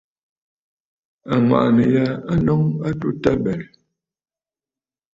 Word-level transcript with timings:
Àŋwàʼànə̀ 1.33 1.87
ya 1.95 2.05
a 2.31 2.33
nɔŋə 2.45 2.69
a 2.87 2.89
atu 2.89 3.07
tabɛ̀rə̀. 3.23 3.67